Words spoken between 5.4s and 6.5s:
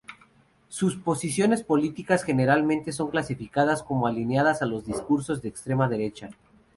de extrema derecha.